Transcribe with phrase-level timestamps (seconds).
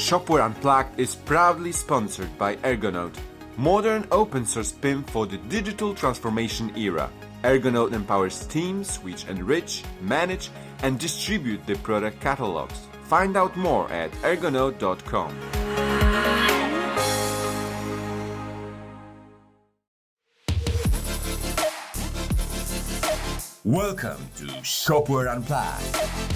[0.00, 3.14] Shopware Unplugged is proudly sponsored by Ergonode,
[3.58, 7.10] modern open source PIM for the digital transformation era.
[7.44, 10.48] Ergonode empowers teams which enrich, manage,
[10.82, 12.80] and distribute the product catalogs.
[13.04, 15.36] Find out more at ergonode.com.
[23.64, 26.29] Welcome to Shopware Unplugged.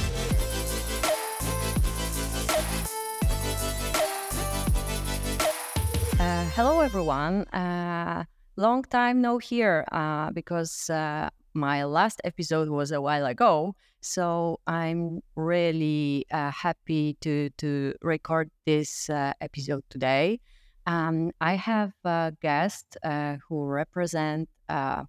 [6.54, 7.42] Hello, everyone.
[7.48, 8.22] Uh,
[8.54, 13.74] long time no here uh, because uh, my last episode was a while ago.
[14.00, 20.38] So I'm really happy to to record this episode today.
[20.86, 25.04] Um, I have a guest uh, who represent uh,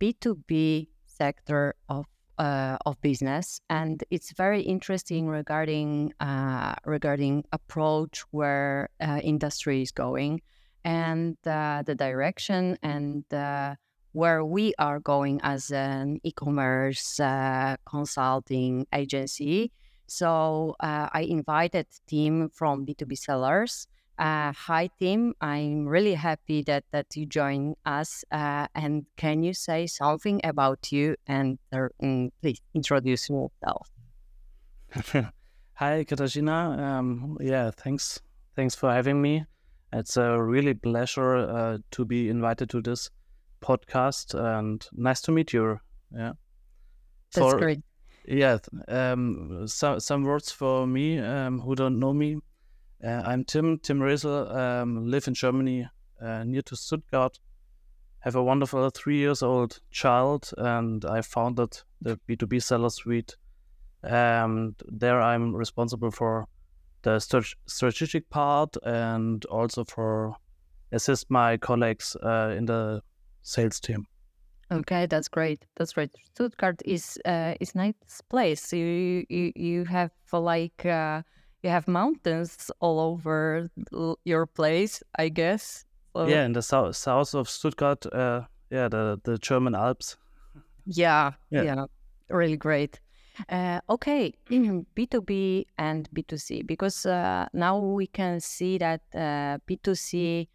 [0.00, 2.06] B2B sector of
[2.42, 9.92] uh, of business, and it's very interesting regarding uh, regarding approach where uh, industry is
[9.92, 10.42] going,
[10.84, 13.76] and uh, the direction and uh,
[14.10, 19.70] where we are going as an e-commerce uh, consulting agency.
[20.08, 23.86] So I invited Tim from B2B sellers.
[24.18, 25.34] Uh, hi, Tim.
[25.40, 28.24] I'm really happy that that you join us.
[28.30, 33.88] Uh, and can you say something about you and uh, mm, please introduce yourself?
[35.74, 36.78] Hi, Katarzyna.
[36.78, 38.20] Um, yeah, thanks.
[38.54, 39.46] Thanks for having me.
[39.92, 43.10] It's a really pleasure uh, to be invited to this
[43.62, 45.80] podcast, and nice to meet you.
[46.14, 46.32] Yeah,
[47.34, 47.80] That's For- great.
[48.26, 48.58] yeah.
[48.88, 52.36] Um, so, some words for me um, who don't know me.
[53.04, 53.78] Uh, I'm Tim.
[53.78, 54.54] Tim Resl.
[54.54, 55.88] Um, live in Germany,
[56.20, 57.38] uh, near to Stuttgart.
[58.20, 63.36] Have a wonderful three years old child, and I founded the B2B Seller Suite.
[64.04, 66.46] And there, I'm responsible for
[67.02, 70.36] the strat- strategic part and also for
[70.92, 73.02] assist my colleagues uh, in the
[73.42, 74.06] sales team.
[74.70, 75.66] Okay, that's great.
[75.74, 76.10] That's great.
[76.34, 77.94] Stuttgart is uh, is nice
[78.28, 78.72] place.
[78.72, 81.22] You you you have like uh,
[81.62, 83.70] you have mountains all over
[84.24, 85.84] your place, I guess.
[86.16, 88.06] So- Yeah, in the south south of Stuttgart.
[88.12, 90.16] Uh, yeah, the the German Alps.
[90.86, 91.62] Yeah, Yeah.
[91.62, 91.86] yeah,
[92.28, 93.00] really great.
[93.48, 100.48] Uh, okay, B2B and B2C, because uh, now we can see that uh, B2C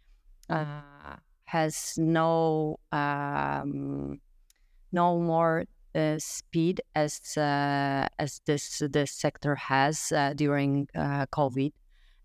[0.50, 4.20] uh, has no um,
[4.92, 5.64] no more
[5.98, 11.72] uh, speed as uh, as this this sector has uh, during uh, COVID,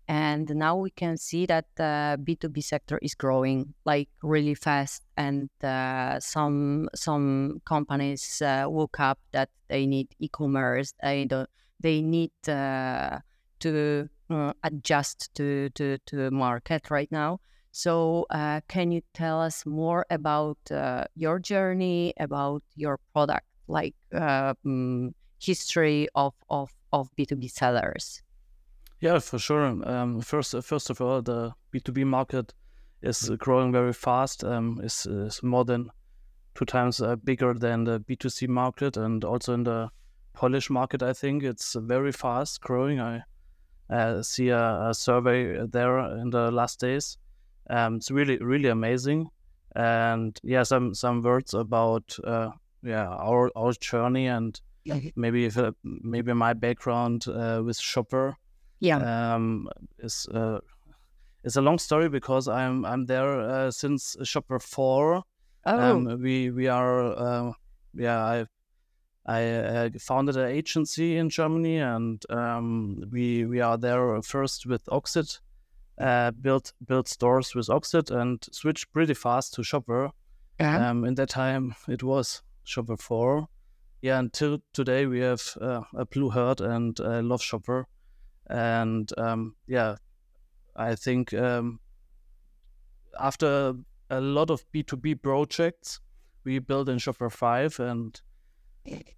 [0.08, 5.50] and now we can see that the B2B sector is growing like really fast, and
[5.62, 10.94] uh, some some companies uh, woke up that they need e-commerce.
[11.02, 11.48] They don't.
[11.80, 13.18] They need uh,
[13.60, 17.40] to uh, adjust to to to the market right now.
[17.72, 23.94] So, uh, can you tell us more about uh, your journey, about your product, like
[24.12, 28.22] uh, mm, history of of of B two B sellers?
[29.00, 29.64] Yeah, for sure.
[29.64, 32.54] Um, first, first of all, the B two B market
[33.02, 34.44] is uh, growing very fast.
[34.44, 35.90] Um, is is more than
[36.54, 39.90] two times uh, bigger than the B two C market, and also in the
[40.34, 43.00] Polish market, I think it's very fast growing.
[43.00, 43.22] I
[43.90, 47.18] uh, see a, a survey there in the last days.
[47.70, 49.28] Um, it's really really amazing.
[49.76, 52.50] And yeah, some some words about uh,
[52.84, 54.60] yeah our our journey and
[55.16, 58.34] maybe if, uh, maybe my background uh, with Shopware
[58.80, 59.34] Yeah.
[59.34, 59.68] um,
[59.98, 60.58] is uh,
[61.42, 65.22] it's a long story because I'm I'm there uh, since Shopware Four.
[65.66, 67.52] oh, Um, we we are uh,
[67.94, 68.46] yeah I
[69.26, 74.82] I uh, founded an agency in Germany and um, we we are there first with
[74.92, 75.40] Oxid,
[75.98, 80.10] uh, built built stores with Oxid and switched pretty fast to Shopware.
[80.60, 80.90] yeah.
[80.90, 83.48] Um, in that time, it was Shopware 4.
[84.02, 87.84] Yeah, until today, we have uh, a Blue Herd and a Love Shopware.
[88.48, 89.96] And um, yeah,
[90.76, 91.80] I think um,
[93.18, 93.74] after
[94.10, 96.00] a lot of B2B projects,
[96.44, 97.80] we built in Shopware 5.
[97.80, 98.20] And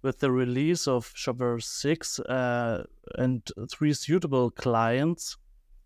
[0.01, 2.83] with the release of Shopware 6 uh,
[3.15, 5.37] and three suitable clients,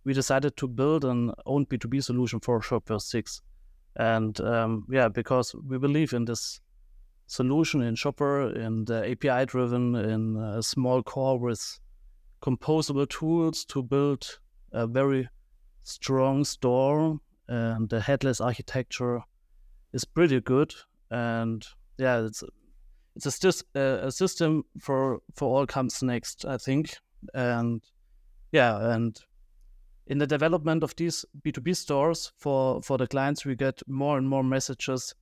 [0.04, 3.42] we decided to build an own B2B solution for Shopware 6
[3.96, 6.62] and um, yeah because we believe in this
[7.31, 11.80] solution in Shopware in the api driven in a small core with
[12.42, 14.39] composable tools to build
[14.74, 15.30] a very
[15.83, 19.22] strong store and the headless architecture
[19.94, 20.74] is pretty good.
[21.10, 21.66] And
[21.98, 22.44] yeah it's
[23.16, 26.98] it's a, uh, a system for for all comes next i think.
[27.33, 27.81] And
[28.51, 29.18] yeah and
[30.07, 34.28] in the development of these B2B stores for, for the clients, we get more and
[34.28, 35.16] more messages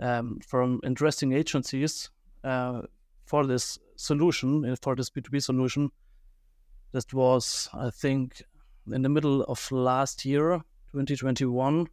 [0.00, 2.10] um, from interesting agencies
[2.42, 2.82] uh,
[3.24, 5.90] for this solution, uh, for this B2B solution.
[6.92, 8.42] That was, I think,
[8.92, 10.60] in the middle of last year,
[10.92, 11.86] 2021.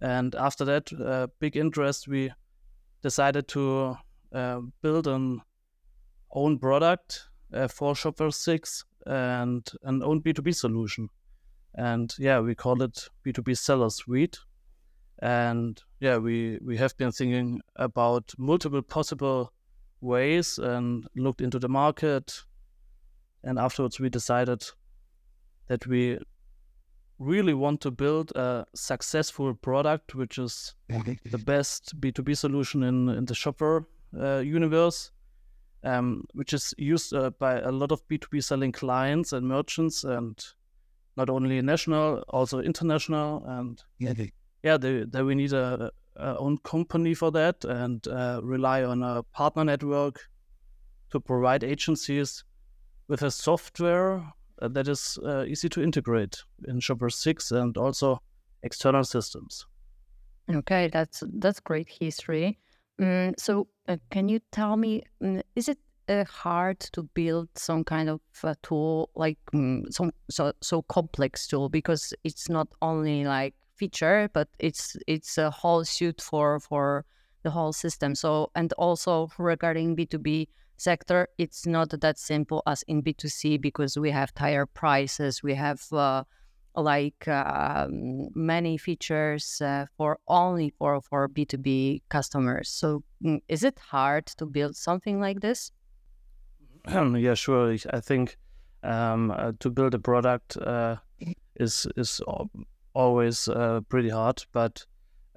[0.00, 2.32] And after that, uh, big interest, we
[3.02, 3.96] decided to
[4.32, 5.40] uh, build an
[6.32, 11.08] own product uh, for Shopware 6 and an own B2B solution.
[11.74, 14.38] And yeah, we call it B2B Seller Suite.
[15.20, 19.52] And yeah, we, we have been thinking about multiple possible
[20.00, 22.42] ways and looked into the market.
[23.44, 24.64] And afterwards, we decided
[25.68, 26.18] that we
[27.18, 33.26] really want to build a successful product, which is the best B2B solution in, in
[33.26, 33.84] the Shopware
[34.18, 35.12] uh, universe,
[35.84, 40.42] um, which is used uh, by a lot of B2B selling clients and merchants, and
[41.16, 43.44] not only national, also international.
[43.46, 44.14] And yeah,
[44.62, 49.22] they, they we need a, a, own company for that and uh, rely on a
[49.22, 50.28] partner network
[51.10, 52.44] to provide agencies
[53.08, 54.22] with a software
[54.62, 58.20] uh, that is uh, easy to integrate in Shopware 6 and also
[58.62, 59.66] external systems.
[60.50, 62.58] Okay, that's that's great history.
[63.00, 65.78] Mm, so, uh, can you tell me, mm, is it
[66.08, 68.20] uh, hard to build some kind of
[68.62, 74.48] tool like mm, some so so complex tool because it's not only like feature, but
[74.58, 77.04] it's it's a whole suite for for
[77.44, 78.14] the whole system.
[78.14, 80.48] So, and also regarding B two B
[80.80, 85.80] sector, it's not that simple as in B2C because we have higher prices, we have
[85.92, 86.24] uh,
[86.74, 87.86] like uh,
[88.34, 92.68] many features uh, for only for, for B2B customers.
[92.70, 95.72] So mm, is it hard to build something like this?
[96.88, 97.76] yeah, sure.
[97.92, 98.38] I think
[98.82, 100.96] um, uh, to build a product uh,
[101.56, 102.22] is is
[102.94, 104.84] always uh, pretty hard, but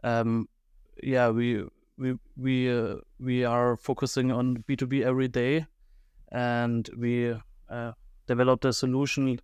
[0.03, 0.47] um,
[1.01, 1.63] yeah, we
[1.97, 5.65] we we uh, we are focusing on B2B every day,
[6.31, 7.35] and we
[7.69, 7.91] uh,
[8.27, 9.39] developed a solution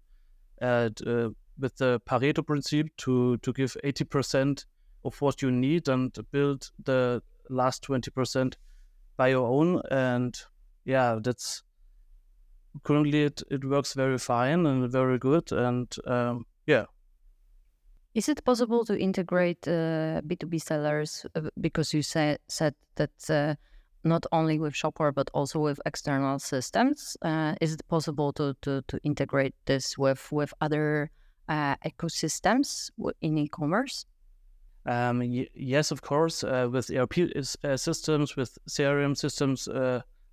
[0.61, 4.65] at, uh, with the Pareto principle to to give 80%
[5.05, 8.55] of what you need and build the last 20%
[9.17, 9.81] by your own.
[9.89, 10.37] And
[10.85, 11.63] yeah, that's
[12.83, 15.51] currently it, it works very fine and very good.
[15.51, 16.85] And um, yeah,
[18.19, 23.55] is it possible to integrate uh, B2B sellers uh, because you said said that uh,
[24.03, 27.15] not only with Shopware but also with external systems?
[27.21, 31.11] Uh, is it possible to, to, to integrate this with with other
[31.47, 34.05] uh, ecosystems in e-commerce?
[34.85, 37.15] Um, y- yes, of course, uh, with ERP
[37.77, 39.69] systems, with CRM systems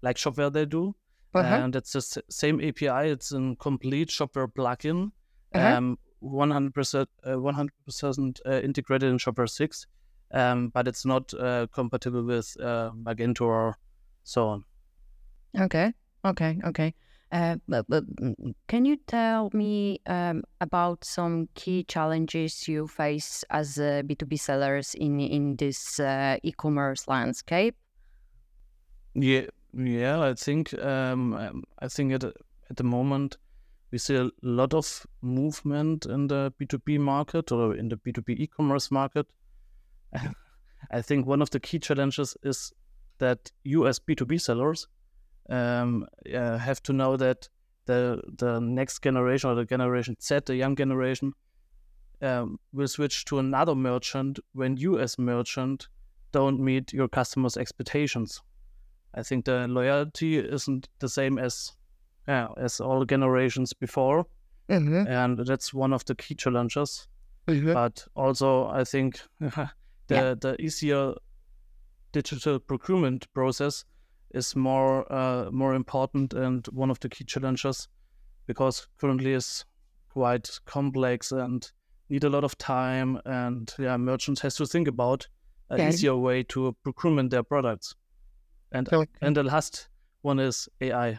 [0.02, 0.94] like Shopware they do,
[1.34, 1.62] uh-huh.
[1.62, 3.10] and it's the same API.
[3.14, 5.12] It's a complete Shopware plugin.
[5.54, 5.76] Uh-huh.
[5.76, 9.86] Um, 100% 100% uh, uh, integrated in Shopware 6,
[10.32, 13.76] um, but it's not uh, compatible with Magento or
[14.24, 14.64] so on.
[15.58, 15.92] Okay,
[16.24, 16.94] okay, okay.
[17.32, 23.44] Uh, but, but, mm, can you tell me um, about some key challenges you face
[23.50, 27.74] as B two B sellers in in this uh, e-commerce landscape?
[29.14, 30.20] Yeah, yeah.
[30.20, 33.38] I think um, I think at at the moment
[33.90, 38.90] we see a lot of movement in the B2B market or in the B2B e-commerce
[38.90, 39.26] market.
[40.90, 42.72] I think one of the key challenges is
[43.18, 44.88] that you as B2B sellers
[45.49, 47.49] um, uh, have to know that
[47.87, 51.32] the the next generation or the generation Z, the young generation,
[52.20, 55.88] um, will switch to another merchant when you as merchant
[56.32, 58.42] don't meet your customers' expectations.
[59.14, 61.72] I think the loyalty isn't the same as
[62.28, 64.26] yeah, as all generations before.
[64.68, 65.06] Mm-hmm.
[65.06, 67.06] And that's one of the key challenges.
[67.47, 67.73] Mm-hmm.
[67.73, 69.71] But also, I think the
[70.09, 70.35] yeah.
[70.35, 71.14] the easier
[72.12, 73.85] digital procurement process
[74.30, 77.88] is more uh, more important and one of the key challenges
[78.47, 79.64] because currently is
[80.09, 81.73] quite complex and
[82.09, 85.26] need a lot of time and yeah merchants has to think about
[85.71, 85.88] an yeah.
[85.88, 87.95] easier way to procurement their products
[88.73, 89.11] and okay.
[89.21, 89.88] and the last
[90.23, 91.18] one is ai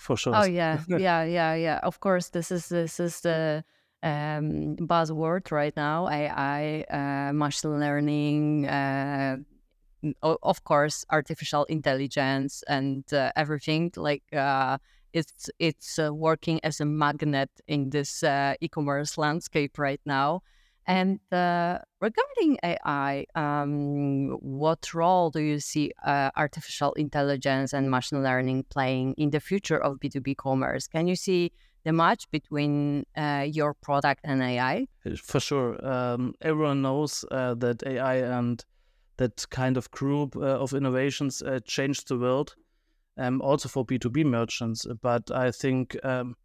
[0.00, 0.34] for sure.
[0.34, 1.80] Oh yeah, yeah, yeah, yeah.
[1.82, 3.62] Of course, this is this is the
[4.02, 6.08] um, buzzword right now.
[6.08, 9.36] AI, uh, machine learning, uh,
[10.22, 13.92] of course, artificial intelligence, and uh, everything.
[13.96, 14.78] Like uh,
[15.12, 20.42] it's it's uh, working as a magnet in this uh, e-commerce landscape right now.
[20.86, 28.22] And uh, regarding AI, um, what role do you see uh, artificial intelligence and machine
[28.22, 30.88] learning playing in the future of B2B commerce?
[30.88, 31.52] Can you see
[31.84, 34.86] the match between uh, your product and AI?
[35.22, 35.84] For sure.
[35.86, 38.64] Um, everyone knows uh, that AI and
[39.16, 42.54] that kind of group uh, of innovations uh, changed the world,
[43.18, 44.86] um, also for B2B merchants.
[45.02, 46.36] But I think, um,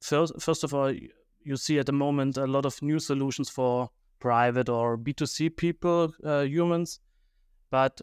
[0.00, 0.92] first, first of all,
[1.44, 6.12] you see at the moment a lot of new solutions for private or B2C people,
[6.24, 7.00] uh, humans.
[7.70, 8.00] But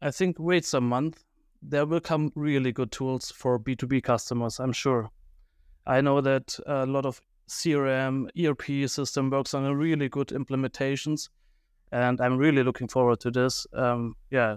[0.00, 1.24] I think wait some month,
[1.62, 5.10] there will come really good tools for B2B customers, I'm sure.
[5.86, 11.28] I know that a lot of CRM, ERP system works on a really good implementations,
[11.92, 13.66] and I'm really looking forward to this.
[13.72, 14.56] Um, yeah.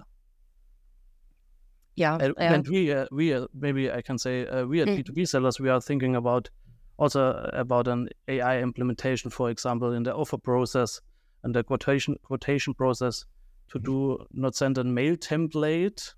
[1.96, 5.04] Yeah, and, and we, uh, we uh, maybe I can say uh, we at mm.
[5.04, 6.50] B2B sellers, we are thinking about
[6.98, 11.02] also about an AI implementation, for example, in the offer process
[11.44, 13.26] and the quotation quotation process
[13.70, 16.14] to do not send a mail template,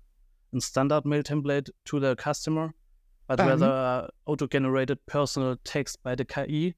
[0.54, 2.72] a standard mail template to the customer,
[3.26, 3.48] but um.
[3.48, 6.74] rather auto-generated personal text by the KI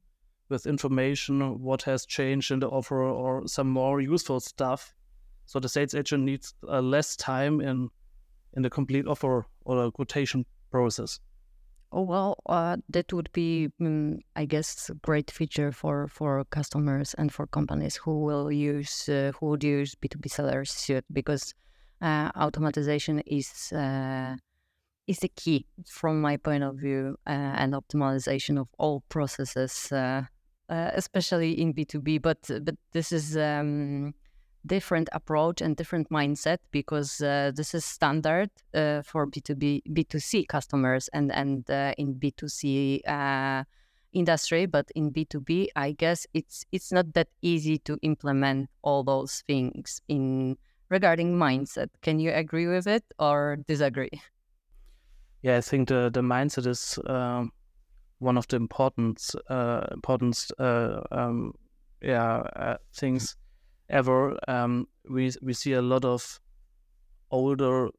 [0.48, 4.94] with information what has changed in the offer or some more useful stuff.
[5.46, 7.88] So the sales agent needs uh, less time in
[8.54, 11.20] in the complete offer or quotation process.
[11.94, 17.14] Oh well, uh, that would be, um, I guess, a great feature for for customers
[17.18, 21.04] and for companies who will use uh, who would use B two B sellers suit
[21.12, 21.54] because
[22.00, 24.36] uh, automatization is uh,
[25.06, 27.30] is the key from my point of view uh,
[27.60, 30.22] and optimization of all processes, uh,
[30.68, 32.18] especially in B two B.
[32.18, 33.36] But but this is.
[33.36, 34.14] Um,
[34.66, 41.08] different approach and different mindset because uh, this is standard uh, for B2B B2C customers
[41.12, 43.64] and and uh, in B2C uh,
[44.12, 49.42] industry but in B2B I guess it's it's not that easy to implement all those
[49.46, 50.56] things in
[50.88, 51.88] regarding mindset.
[52.02, 54.10] Can you agree with it or disagree?
[55.42, 57.50] Yeah I think the the mindset is um,
[58.20, 61.54] one of the important uh, important uh, um,
[62.00, 63.36] yeah things
[63.92, 64.36] ever.
[64.48, 66.40] Um, we we see a lot of
[67.30, 67.90] older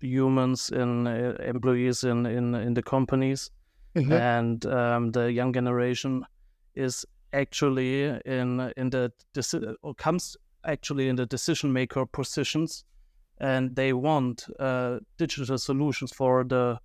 [0.00, 3.50] humans in uh, employees in, in in the companies,
[3.94, 4.12] mm-hmm.
[4.12, 6.24] and um, the young generation
[6.74, 9.12] is actually in in the
[9.82, 12.84] or comes actually in the decision maker positions,
[13.38, 16.78] and they want uh, digital solutions for the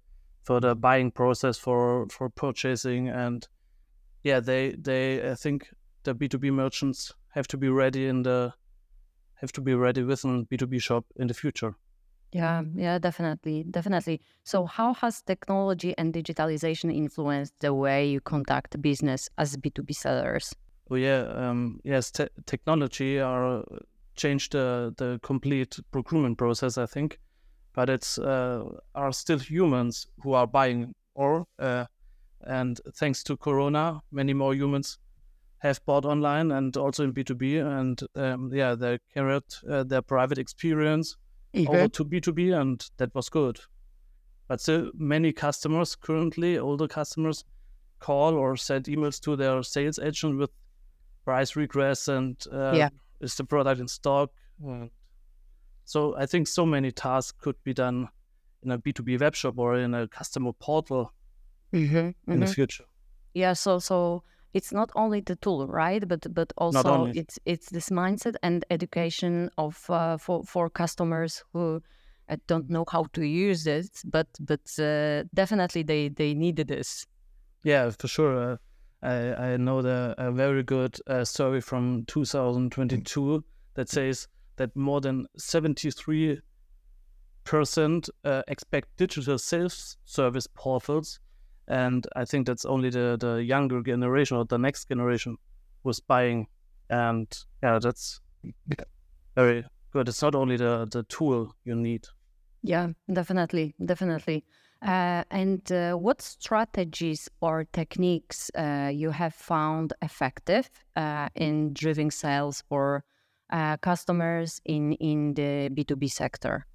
[0.44, 3.48] for the buying process for for purchasing and
[4.24, 5.70] yeah they they I think
[6.06, 8.54] the B two B merchants have to be ready in the
[9.36, 11.76] have to be ready with a B2B shop in the future.
[12.32, 14.22] Yeah, yeah, definitely, definitely.
[14.44, 20.54] So, how has technology and digitalization influenced the way you conduct business as B2B sellers?
[20.90, 23.64] Oh yeah, um, yes, te- technology are
[24.16, 27.20] changed the the complete procurement process, I think,
[27.74, 31.86] but it's uh, are still humans who are buying or uh,
[32.42, 35.00] and thanks to Corona, many more humans
[35.60, 37.80] have bought online and also in B2B.
[37.80, 41.18] And um, yeah, they carried uh, their private experience
[41.56, 41.68] okay.
[41.68, 43.60] over to B2B, and that was good.
[44.48, 47.44] But still, many customers currently, older customers,
[48.00, 50.52] call or send emails to their sales agent with
[51.24, 52.90] price requests and uh, yeah.
[53.20, 54.30] is the product in stock?
[55.86, 58.08] so I think so many tasks could be done
[58.64, 61.14] in a B2B web shop or in a customer portal
[61.74, 62.32] mm-hmm, mm-hmm.
[62.32, 62.54] in the mm-hmm.
[62.54, 62.86] future.
[63.34, 64.24] Yeah, so so
[64.56, 66.08] it's not only the tool, right?
[66.08, 71.82] But but also it's it's this mindset and education of uh, for for customers who
[72.30, 77.06] uh, don't know how to use it, but but uh, definitely they they needed this.
[77.64, 78.54] Yeah, for sure.
[78.54, 78.58] Uh,
[79.04, 83.44] I I know the a very good uh, survey from 2022
[83.74, 86.40] that says that more than 73
[87.44, 91.20] percent uh, expect digital self service portals
[91.68, 95.38] and I think that's only the the younger generation or the next generation
[95.84, 96.48] was buying,
[96.90, 97.28] and
[97.64, 98.22] yeah, that's
[99.36, 100.08] very good.
[100.10, 102.08] It's not only the the tool you need.
[102.64, 104.44] Yeah, definitely, definitely.
[104.82, 112.12] Uh, and uh, what strategies or techniques uh, you have found effective uh, in driving
[112.12, 113.04] sales for
[113.54, 116.66] uh, customers in in the B two B sector?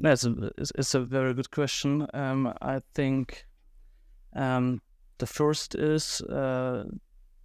[0.00, 2.06] That's a, it's a very good question.
[2.14, 3.44] Um, I think
[4.34, 4.80] um,
[5.18, 6.84] the first is uh,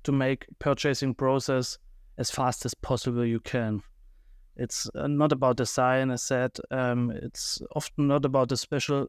[0.03, 1.77] to make purchasing process
[2.17, 3.81] as fast as possible you can.
[4.55, 6.57] It's uh, not about design, as said.
[6.69, 9.07] Um, it's often not about the special,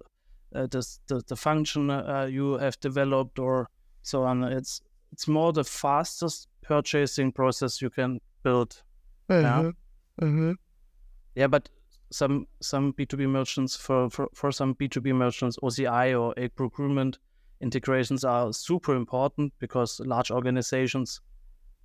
[0.54, 3.68] uh, the, the, the function uh, you have developed or
[4.02, 4.44] so on.
[4.44, 4.80] It's
[5.12, 8.80] it's more the fastest purchasing process you can build.
[9.28, 9.44] Mm-hmm.
[9.44, 9.70] Yeah?
[10.22, 10.52] Mm-hmm.
[11.34, 11.68] yeah, but
[12.12, 16.20] some some B two B merchants for, for for some B two B merchants, OCI
[16.20, 17.18] or a procurement
[17.61, 21.21] integrations are super important because large organizations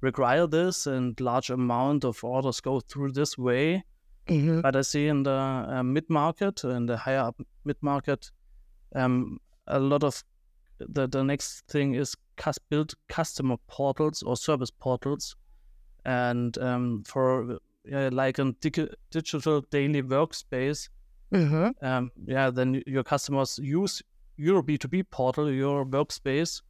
[0.02, 3.84] require this and large amount of orders go through this way.
[4.28, 4.62] Mm-hmm.
[4.62, 8.32] But I see in the uh, mid market and the higher up mid market,
[8.96, 10.24] um, a lot of
[10.80, 15.36] the, the next thing is cus- build customer portals or service portals.
[16.06, 17.60] And um, for
[17.94, 20.90] uh, like a dig- digital daily workspace,
[21.34, 21.84] Mm-hmm.
[21.86, 24.02] um, yeah, then your customers use
[24.38, 26.62] your B2B portal, your workspace,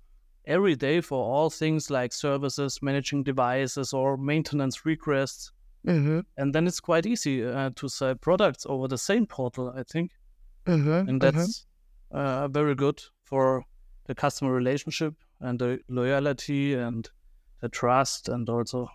[0.45, 5.51] every day for all things like services, managing devices, or maintenance requests.
[5.87, 6.19] Mm-hmm.
[6.37, 10.11] And then it's quite easy uh, to sell products over the same portal, I think.
[10.65, 11.09] Mm-hmm.
[11.09, 11.65] And that's
[12.11, 13.63] uh, very good for
[14.05, 17.09] the customer relationship and the loyalty and
[17.61, 18.87] the trust and also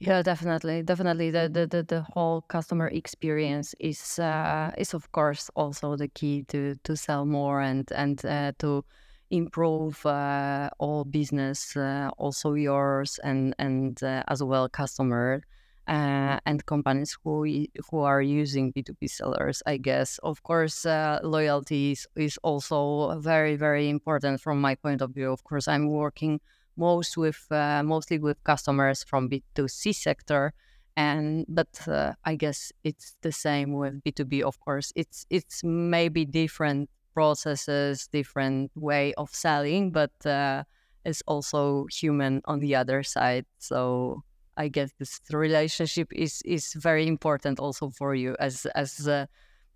[0.00, 1.30] Yeah, definitely, definitely.
[1.32, 6.44] The the the, the whole customer experience is uh, is of course also the key
[6.48, 8.84] to to sell more and and uh, to
[9.30, 15.42] improve uh, all business, uh, also yours and and uh, as well customer.
[15.88, 17.46] Uh, and companies who
[17.90, 20.18] who are using B two B sellers, I guess.
[20.22, 25.32] Of course, uh, loyalty is, is also very very important from my point of view.
[25.32, 26.40] Of course, I'm working
[26.78, 30.52] most with uh, mostly with customers from B2C sector.
[30.96, 34.92] And but uh, I guess it's the same with B2B of course.
[34.96, 40.62] It's it's maybe different processes different way of selling but uh,
[41.04, 43.46] it's also human on the other side.
[43.58, 44.22] So
[44.56, 49.28] I guess this relationship is is very important also for you as as a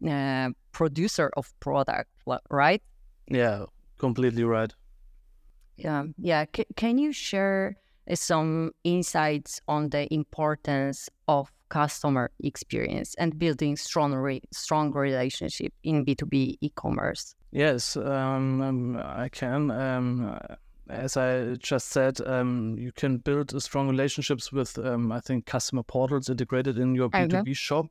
[0.08, 2.10] uh, producer of product
[2.50, 2.82] right?
[3.28, 3.66] Yeah,
[3.98, 4.74] completely right.
[5.76, 6.44] Yeah, yeah.
[6.54, 7.76] C- can you share
[8.10, 15.72] uh, some insights on the importance of customer experience and building strong, re- strong relationship
[15.82, 17.34] in B two B e-commerce?
[17.50, 19.70] Yes, um, um, I can.
[19.70, 20.38] Um,
[20.88, 25.82] as I just said, um, you can build strong relationships with, um, I think, customer
[25.82, 27.86] portals integrated in your B2B shop,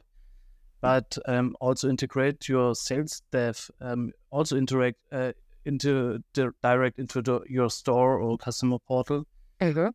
[0.81, 5.31] but um, also integrate your sales staff, um, also interact uh,
[5.65, 9.25] into di- direct into the, your store or customer portal.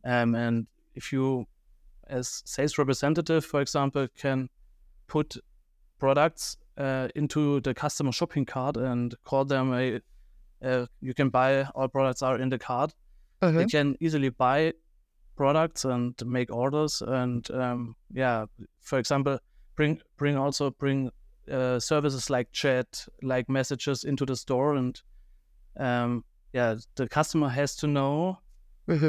[0.04, 1.46] Um, and if you,
[2.08, 4.48] as sales representative, for example, can
[5.08, 5.36] put
[5.98, 10.00] products uh, into the customer shopping cart and call them a,
[10.62, 12.94] uh, you can buy all products are in the cart.
[13.58, 14.72] They can easily buy
[15.36, 18.46] products and make orders and um, yeah,
[18.80, 19.38] for example,
[19.74, 21.10] bring bring also bring
[21.50, 25.00] uh, services like chat, like messages into the store and
[25.78, 28.38] um, yeah, the customer has to know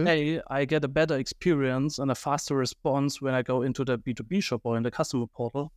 [0.06, 3.98] hey, I get a better experience and a faster response when I go into the
[4.00, 5.72] B2B shop or in the customer portal.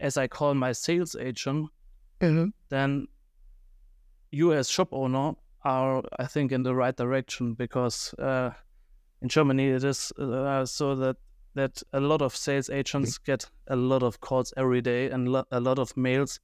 [0.00, 1.68] As I call my sales agent,
[2.70, 3.06] then
[4.30, 5.32] you as shop owner
[5.64, 8.50] are, I think, in the right direction because uh,
[9.20, 11.16] in Germany it is uh, so that
[11.54, 15.44] that a lot of sales agents get a lot of calls every day and lo-
[15.50, 16.40] a lot of mails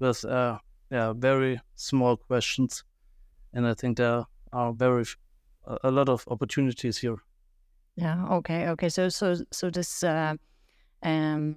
[0.00, 0.58] with uh,
[0.90, 2.84] yeah very small questions,
[3.52, 5.04] and I think there are very
[5.82, 7.16] a lot of opportunities here.
[7.96, 8.26] Yeah.
[8.30, 8.68] Okay.
[8.68, 8.88] Okay.
[8.88, 10.34] So so so this uh,
[11.02, 11.56] um,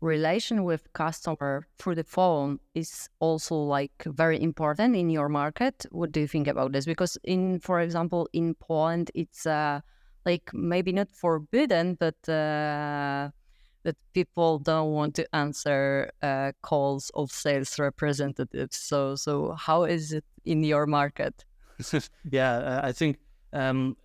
[0.00, 5.86] relation with customer through the phone is also like very important in your market.
[5.90, 6.84] What do you think about this?
[6.84, 9.80] Because in, for example, in Poland, it's uh,
[10.24, 13.30] like maybe not forbidden, but uh,
[13.82, 18.76] that people don't want to answer uh, calls of sales representatives.
[18.76, 21.44] So so how is it in your market?
[22.30, 23.18] yeah, I think
[23.52, 23.96] um,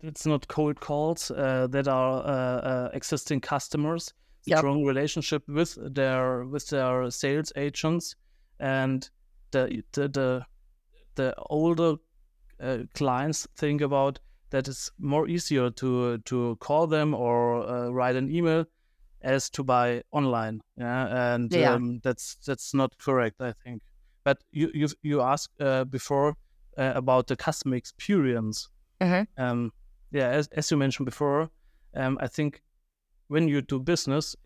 [0.00, 4.12] it's not cold calls uh, that are uh, uh, existing customers.
[4.46, 4.58] Yep.
[4.58, 8.14] Strong relationship with their with their sales agents,
[8.60, 9.08] and
[9.50, 10.46] the the the,
[11.16, 11.96] the older
[12.60, 18.16] uh, clients think about that it's more easier to to call them or uh, write
[18.16, 18.64] an email
[19.22, 20.60] as to buy online.
[20.76, 21.72] Yeah, and Yeah.
[21.72, 23.40] Um, that's that's not correct.
[23.40, 23.82] I think.
[24.28, 26.36] But you you you asked uh, before
[26.78, 28.68] uh, about the customer experience.
[29.38, 29.72] Um,
[30.12, 31.48] yeah, as, as you mentioned before,
[31.94, 32.62] um, I think
[33.28, 34.36] when you do business,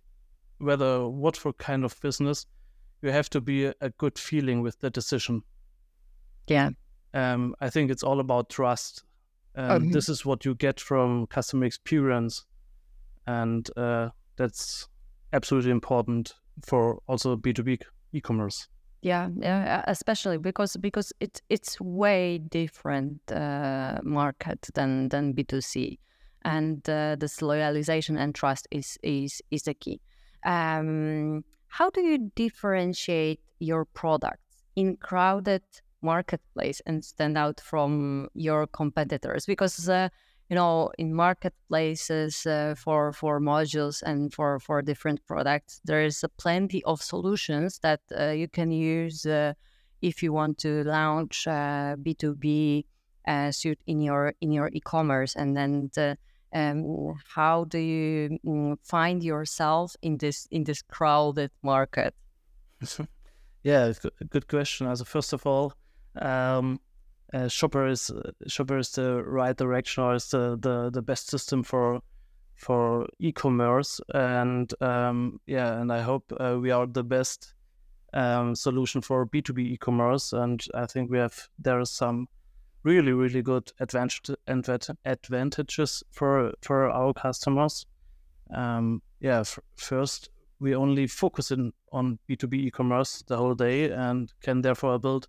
[0.59, 2.47] whether what for kind of business,
[3.03, 5.43] you have to be a, a good feeling with the decision.
[6.51, 6.71] Yeah.
[7.15, 9.05] Um, I think it's all about trust.
[9.57, 9.93] Um, Mhm.
[9.93, 12.47] This is what you get from customer experience,
[13.27, 14.89] and uh, that's
[15.33, 16.35] absolutely important
[16.67, 17.79] for also B two B
[18.13, 18.69] e-commerce.
[19.03, 25.61] Yeah, yeah, especially because because it's it's way different uh, market than than B two
[25.61, 25.99] C,
[26.45, 30.01] and uh, this loyalization and trust is is is the key.
[30.47, 35.63] Um, how do you differentiate your products in crowded
[36.01, 39.47] marketplace and stand out from your competitors?
[39.47, 40.11] Because uh,
[40.49, 46.25] you know, in marketplaces uh, for for modules and for for different products, there is
[46.37, 49.55] plenty of solutions that uh, you can use uh,
[50.03, 51.47] if you want to launch
[52.03, 52.85] B two B
[53.51, 56.19] suit in your in your e-commerce, and then the,
[56.53, 62.15] um, how do you mm, find yourself in this in this crowded market?
[63.63, 64.87] yeah, it's good a good question.
[64.87, 65.73] As first of all,
[66.21, 66.81] um,
[67.33, 71.31] uh, Shopware is uh, Shopware is the right direction or is the, the, the best
[71.31, 72.01] system for
[72.55, 74.01] for e-commerce.
[74.15, 77.55] And um, yeah and I hope uh, we are the best
[78.13, 80.33] um, solution for B2B e-commerce.
[80.33, 82.29] And I think we have there are some
[82.85, 84.31] really really good advantage,
[85.05, 87.87] advantages for for our customers.
[88.55, 90.29] Um, yeah f- first
[90.61, 95.27] we only focus in on B2B e-commerce the whole day and can therefore build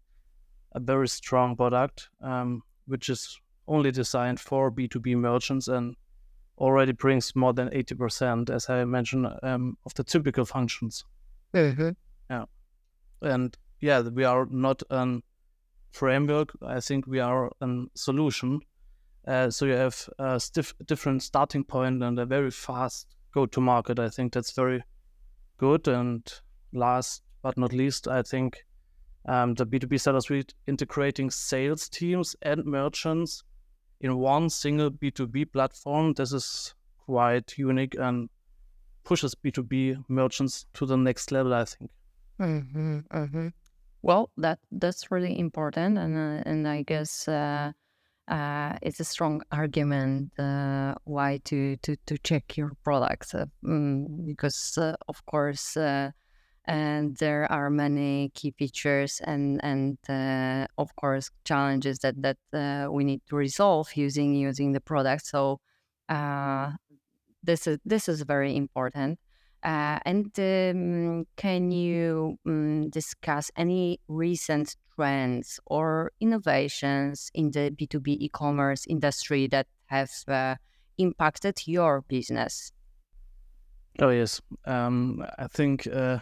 [0.74, 5.96] a very strong product, um, which is only designed for B2B merchants and
[6.58, 11.06] already brings more than 80%, as I mentioned, um, of the typical functions.
[11.54, 11.90] Mm-hmm.
[12.30, 12.46] Yeah.
[13.22, 15.20] And yeah, we are not a
[15.92, 16.52] framework.
[16.62, 18.62] I think we are a solution.
[19.28, 23.62] Uh, so you have a stiff, different starting point and a very fast go to
[23.62, 24.00] market.
[24.00, 24.84] I think that's very
[25.58, 25.88] good.
[25.88, 26.30] And
[26.74, 28.66] last but not least, I think
[29.26, 33.44] um, the B2B Seller Suite integrating sales teams and merchants
[34.02, 36.14] in one single B2B platform.
[36.14, 38.30] This is quite unique and
[39.04, 41.92] pushes B2B merchants to the next level, I think.
[42.40, 43.48] Mm-hmm, mm-hmm.
[44.02, 47.72] Well, that that's really important, and uh, and I guess uh,
[48.28, 54.26] uh, it's a strong argument uh, why to, to to check your products uh, mm,
[54.26, 55.78] because uh, of course
[56.66, 62.92] and there are many key features and and uh, of course challenges that that uh,
[62.92, 65.26] we need to resolve using using the product.
[65.28, 65.60] So
[66.10, 66.72] uh,
[67.44, 69.20] this is this is very important.
[69.64, 78.18] Uh, and um, can you um, discuss any recent trends or innovations in the b2b
[78.20, 80.56] e-commerce industry that have uh,
[80.98, 82.74] impacted your business?
[84.00, 84.42] Oh yes.
[84.66, 86.20] Um, i think uh,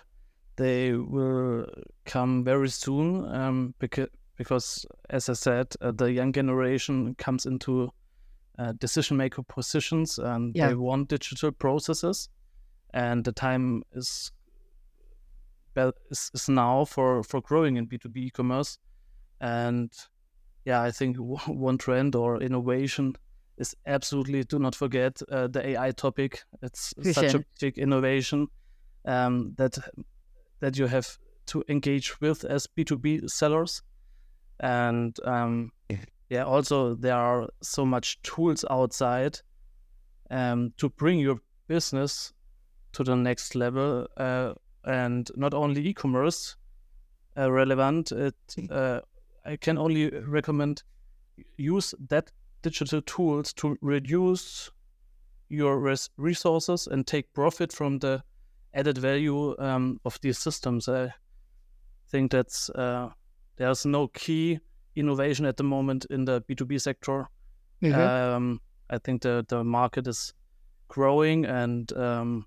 [0.55, 1.65] they will
[2.05, 7.91] come very soon um, because, because, as I said, uh, the young generation comes into
[8.59, 10.67] uh, decision maker positions and yeah.
[10.67, 12.29] they want digital processes,
[12.93, 14.31] and the time is
[15.75, 18.77] is, is now for for growing in B two B e-commerce,
[19.39, 19.91] and
[20.65, 23.15] yeah, I think one trend or innovation
[23.57, 26.43] is absolutely do not forget uh, the AI topic.
[26.61, 28.47] It's such a big innovation
[29.05, 29.77] um, that
[30.61, 33.81] that you have to engage with as B2B sellers.
[34.59, 35.71] And um,
[36.29, 39.39] yeah, also there are so much tools outside
[40.29, 42.31] um, to bring your business
[42.93, 44.07] to the next level.
[44.15, 44.53] Uh,
[44.85, 46.55] and not only e-commerce
[47.37, 48.35] uh, relevant, it,
[48.69, 49.01] uh,
[49.45, 50.83] I can only recommend
[51.57, 54.71] use that digital tools to reduce
[55.49, 58.23] your res- resources and take profit from the
[58.73, 60.87] added value um, of these systems.
[60.87, 61.13] I
[62.09, 63.09] think that's uh,
[63.57, 64.59] there's no key
[64.95, 67.29] innovation at the moment in the B2B sector.
[67.81, 67.99] Mm-hmm.
[67.99, 70.33] Um, I think the, the market is
[70.87, 72.45] growing and um,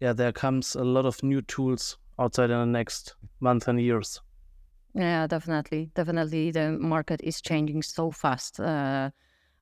[0.00, 4.20] yeah, there comes a lot of new tools outside in the next month and years.
[4.94, 5.90] Yeah, definitely.
[5.94, 6.50] Definitely.
[6.50, 8.60] The market is changing so fast.
[8.60, 9.10] Uh,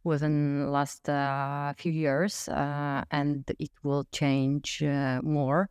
[0.05, 5.69] within last uh, few years, uh, and it will change uh, more,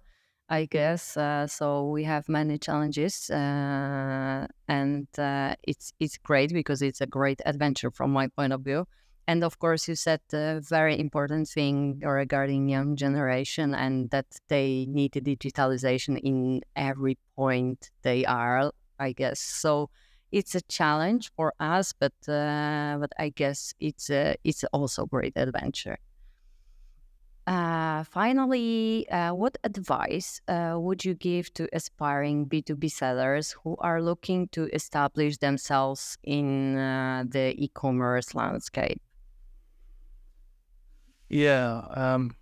[0.50, 1.17] I guess.
[1.17, 7.08] Uh, so we have many challenges, uh, and uh, it's it's great because it's a
[7.08, 8.86] great adventure from my point of view.
[9.28, 14.86] And of course, you said a very important thing regarding young generation and that they
[14.89, 18.72] need the digitalization in every point they are.
[19.00, 19.89] I guess so
[20.32, 25.08] it's a challenge for us, but uh, but I guess it's a, it's also a
[25.08, 25.98] great adventure.
[27.48, 34.02] Uh, finally, uh, what advice uh, would you give to aspiring B2B sellers who are
[34.02, 39.02] looking to establish themselves in uh, the e commerce landscape?
[41.30, 41.82] Yeah.
[41.96, 42.36] Um,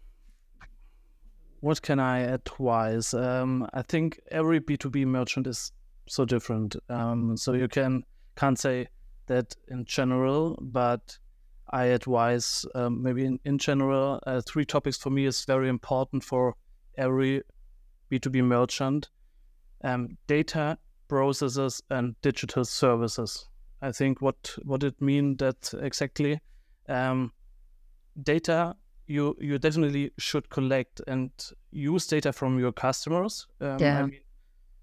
[1.62, 3.14] what can I advise?
[3.14, 5.72] Um, I think every B2B merchant is
[6.10, 6.76] so different.
[6.90, 8.04] Um, so you can
[8.36, 8.88] can't say
[9.28, 11.18] that in general, but
[11.72, 16.24] I advise um, maybe in, in general uh, three topics for me is very important
[16.24, 16.56] for
[16.98, 17.44] every
[18.12, 19.10] B2B merchant.
[19.84, 23.48] Um, data processes and digital services.
[23.82, 26.40] I think what what it mean that exactly.
[26.88, 27.32] Um,
[28.22, 28.76] data
[29.08, 31.32] you you definitely should collect and
[31.72, 33.48] use data from your customers.
[33.62, 34.00] Um, Yeah.
[34.00, 34.22] I mean,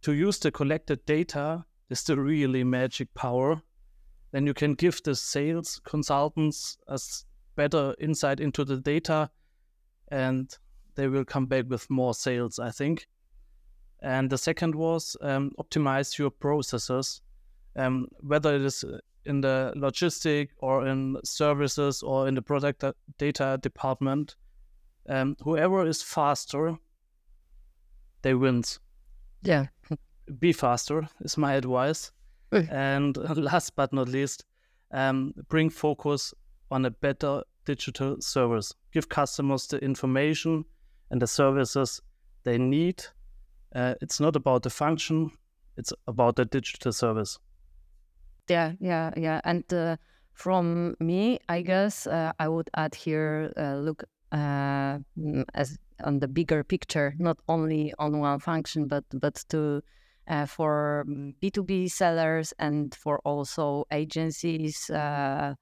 [0.07, 3.61] to use the collected data is the really magic power.
[4.31, 6.97] Then you can give the sales consultants a
[7.57, 9.29] better insight into the data,
[10.13, 10.57] and
[10.95, 12.61] they will come back with more sales.
[12.61, 13.09] I think.
[14.01, 17.21] And the second was um, optimize your processes,
[17.75, 18.85] um, whether it is
[19.25, 22.85] in the logistic or in services or in the product
[23.19, 24.37] data department.
[25.09, 26.77] Um, whoever is faster,
[28.23, 28.79] they wins.
[29.43, 29.67] Yeah.
[30.39, 32.13] Be faster is my advice.
[32.71, 34.45] And last but not least,
[34.93, 36.35] um, bring focus
[36.71, 38.75] on a better digital service.
[38.93, 40.65] Give customers the information
[41.11, 42.01] and the services
[42.45, 43.05] they need.
[43.75, 45.31] Uh, it's not about the function;
[45.77, 47.39] it's about the digital service.
[48.49, 49.41] Yeah, yeah, yeah.
[49.45, 49.97] And uh,
[50.33, 56.19] from me, I guess uh, I would add here uh, look uh, mm, as on
[56.21, 59.83] the bigger picture, not only on one function, but but to
[60.29, 61.05] uh, for
[61.41, 64.91] B two B sellers and for also agencies.
[64.91, 65.55] Uh,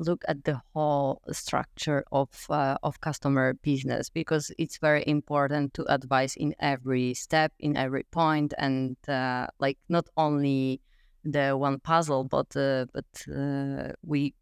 [0.00, 5.84] look at the whole structure of uh, of customer business because it's very important to
[5.92, 10.80] advise in every step, in every point, and uh, like not only
[11.24, 14.34] the one puzzle, but uh, but uh, we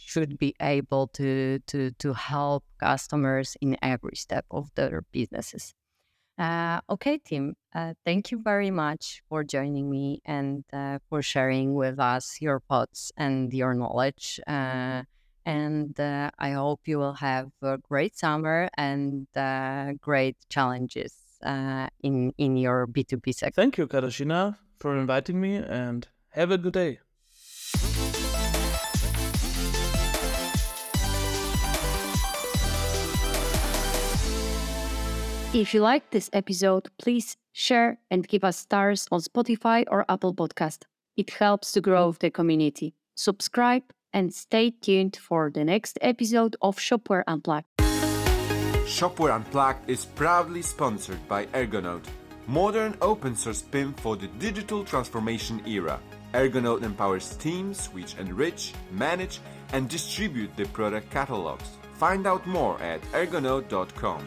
[0.00, 5.74] should be able to to to help customers in every step of their businesses.
[6.38, 11.74] Uh, okay, Tim, uh, thank you very much for joining me and uh, for sharing
[11.74, 14.40] with us your thoughts and your knowledge.
[14.46, 15.02] Uh,
[15.44, 21.12] and uh, I hope you will have a great summer and uh, great challenges
[22.02, 23.60] in in your B two B sector.
[23.60, 27.00] Thank you, Katarzyna, for inviting me and have a good day.
[35.52, 40.32] If you liked this episode, please share and give us stars on Spotify or Apple
[40.32, 40.84] Podcast.
[41.16, 42.94] It helps to grow the community.
[43.16, 43.82] Subscribe
[44.12, 47.66] and stay tuned for the next episode of Shopware Unplugged.
[48.86, 52.04] Shopware Unplugged is proudly sponsored by Ergonode,
[52.46, 55.98] modern open source PIM for the digital transformation era.
[56.32, 59.40] Ergonode empowers teams which enrich, manage,
[59.72, 61.70] and distribute the product catalogs.
[61.94, 64.24] Find out more at ergonode.com.